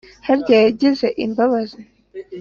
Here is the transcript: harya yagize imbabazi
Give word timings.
harya 0.27 0.57
yagize 0.65 1.07
imbabazi 1.25 1.81